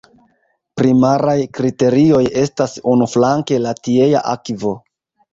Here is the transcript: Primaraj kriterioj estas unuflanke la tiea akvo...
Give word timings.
Primaraj 0.79 1.35
kriterioj 1.57 2.21
estas 2.43 2.73
unuflanke 2.93 3.59
la 3.65 3.75
tiea 3.89 4.23
akvo... 4.33 4.73